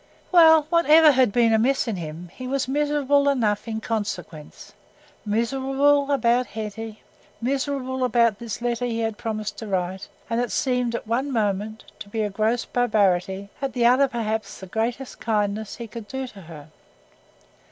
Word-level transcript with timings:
Well, 0.31 0.65
whatever 0.71 1.11
had 1.11 1.31
been 1.31 1.53
amiss 1.53 1.87
in 1.87 1.95
him, 1.97 2.31
he 2.33 2.47
was 2.47 2.67
miserable 2.67 3.29
enough 3.29 3.67
in 3.67 3.79
consequence: 3.81 4.73
miserable 5.27 6.09
about 6.09 6.47
Hetty; 6.47 7.03
miserable 7.39 8.03
about 8.03 8.39
this 8.39 8.63
letter 8.63 8.83
that 8.85 8.91
he 8.91 9.01
had 9.01 9.19
promised 9.19 9.59
to 9.59 9.67
write, 9.67 10.07
and 10.27 10.39
that 10.39 10.51
seemed 10.51 10.95
at 10.95 11.05
one 11.05 11.31
moment 11.31 11.83
to 11.99 12.09
be 12.09 12.23
a 12.23 12.31
gross 12.31 12.65
barbarity, 12.65 13.51
at 13.61 13.75
another 13.75 14.07
perhaps 14.07 14.59
the 14.59 14.65
greatest 14.65 15.19
kindness 15.19 15.75
he 15.75 15.85
could 15.85 16.07
do 16.07 16.25
to 16.29 16.41
her. 16.41 16.69